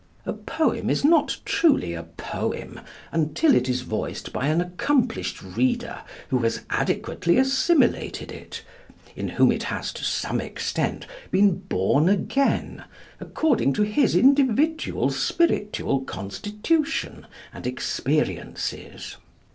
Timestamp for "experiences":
17.67-19.17